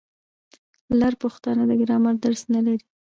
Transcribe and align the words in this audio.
لر 0.99 1.13
پښتون 1.23 1.57
د 1.69 1.71
ګرامر 1.81 2.15
درس 2.25 2.41
نه 2.53 2.61
لري. 2.65 2.85